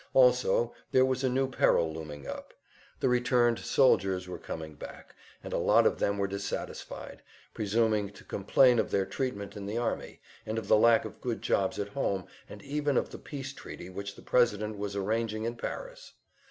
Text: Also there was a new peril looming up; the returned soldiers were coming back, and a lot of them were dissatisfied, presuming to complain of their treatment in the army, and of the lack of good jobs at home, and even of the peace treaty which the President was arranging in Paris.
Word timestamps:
Also 0.15 0.73
there 0.91 1.05
was 1.05 1.23
a 1.23 1.29
new 1.29 1.47
peril 1.47 1.93
looming 1.93 2.25
up; 2.25 2.55
the 3.01 3.07
returned 3.07 3.59
soldiers 3.59 4.27
were 4.27 4.39
coming 4.39 4.73
back, 4.73 5.13
and 5.43 5.53
a 5.53 5.59
lot 5.59 5.85
of 5.85 5.99
them 5.99 6.17
were 6.17 6.25
dissatisfied, 6.27 7.21
presuming 7.53 8.09
to 8.09 8.23
complain 8.23 8.79
of 8.79 8.89
their 8.89 9.05
treatment 9.05 9.55
in 9.55 9.67
the 9.67 9.77
army, 9.77 10.19
and 10.43 10.57
of 10.57 10.67
the 10.67 10.75
lack 10.75 11.05
of 11.05 11.21
good 11.21 11.43
jobs 11.43 11.77
at 11.77 11.89
home, 11.89 12.25
and 12.49 12.63
even 12.63 12.97
of 12.97 13.11
the 13.11 13.19
peace 13.19 13.53
treaty 13.53 13.91
which 13.91 14.15
the 14.15 14.23
President 14.23 14.75
was 14.75 14.95
arranging 14.95 15.43
in 15.43 15.55
Paris. 15.55 16.13